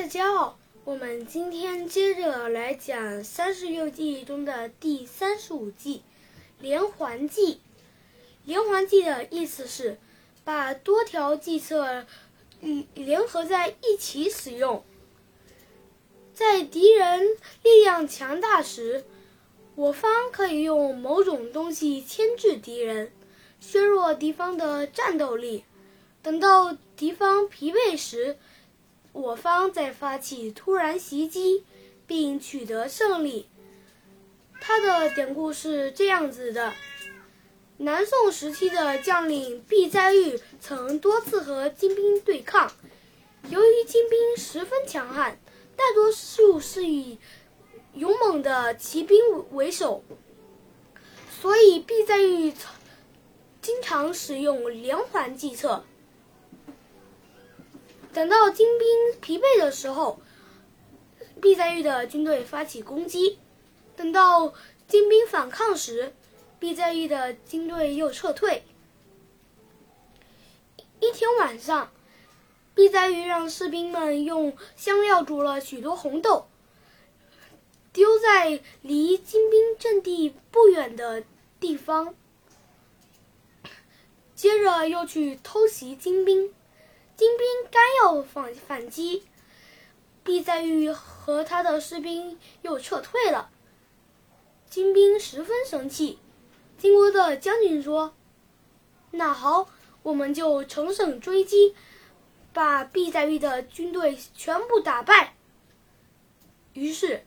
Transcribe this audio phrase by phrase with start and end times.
[0.00, 6.02] 大家好，我们今天接着来讲《三十六计》中的第三十五计——
[6.62, 7.60] 连环计。
[8.44, 9.98] 连环计的意思是
[10.44, 12.06] 把多条计策
[12.60, 14.84] 嗯联合在一起使用，
[16.32, 17.26] 在敌人
[17.64, 19.04] 力量强大时，
[19.74, 23.10] 我方可以用某种东西牵制敌人，
[23.58, 25.64] 削弱敌方的战斗力。
[26.22, 28.38] 等到敌方疲惫时，
[29.18, 31.64] 我方在发起突然袭击，
[32.06, 33.48] 并取得胜利。
[34.60, 36.72] 他的典故是这样子的：
[37.78, 42.70] 南宋时期的将领毕在玉曾多次和金兵对抗，
[43.50, 45.40] 由于金兵十分强悍，
[45.74, 47.18] 大多数是以
[47.94, 49.18] 勇猛的骑兵
[49.50, 50.04] 为首，
[51.40, 52.54] 所以毕在玉
[53.60, 55.82] 经常使用连环计策。
[58.12, 60.20] 等到金兵疲惫的时候，
[61.40, 63.38] 毕在玉的军队发起攻击；
[63.94, 64.52] 等到
[64.88, 66.14] 金兵反抗时，
[66.58, 68.64] 毕在玉的军队又撤退。
[71.00, 71.92] 一天晚上，
[72.74, 76.48] 毕在玉让士兵们用香料煮了许多红豆，
[77.92, 81.22] 丢在离金兵阵地不远的
[81.60, 82.16] 地方，
[84.34, 86.52] 接着又去偷袭金兵。
[87.18, 89.24] 金兵刚要反反击，
[90.22, 93.50] 毕在玉和他的士兵又撤退了。
[94.70, 96.20] 金兵十分生气。
[96.78, 98.14] 金国的将军说
[99.10, 99.68] ：“那好，
[100.04, 101.74] 我们就乘胜追击，
[102.52, 105.34] 把毕在玉的军队全部打败。”
[106.72, 107.26] 于是，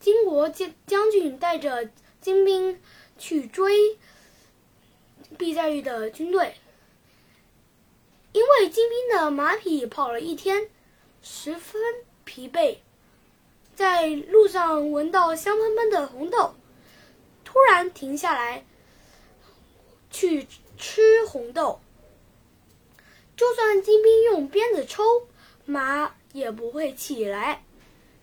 [0.00, 1.90] 金国将将军带着
[2.22, 2.80] 金兵
[3.18, 3.98] 去追
[5.36, 6.54] 毕在玉的军队。
[8.38, 10.70] 因为金兵的马匹跑了一天，
[11.22, 11.82] 十分
[12.22, 12.78] 疲惫，
[13.74, 16.54] 在路上闻到香喷喷的红豆，
[17.44, 18.64] 突然停下来，
[20.12, 20.46] 去
[20.76, 21.80] 吃红豆。
[23.36, 25.26] 就算金兵用鞭子抽，
[25.64, 27.64] 马也不会起来，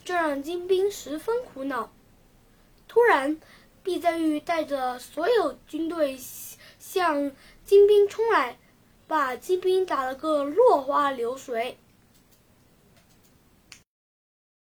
[0.05, 1.91] 这让金兵十分苦恼。
[2.87, 3.37] 突然，
[3.83, 6.17] 毕在玉带着所有军队
[6.79, 7.33] 向
[7.65, 8.57] 金兵冲来。
[9.07, 11.77] 把金兵打了个落花流水。